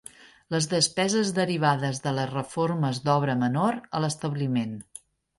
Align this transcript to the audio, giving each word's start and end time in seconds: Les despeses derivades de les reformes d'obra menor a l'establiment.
Les 0.53 0.67
despeses 0.69 1.33
derivades 1.39 1.99
de 2.05 2.13
les 2.19 2.31
reformes 2.31 3.01
d'obra 3.09 3.35
menor 3.43 3.77
a 3.99 4.01
l'establiment. 4.07 4.73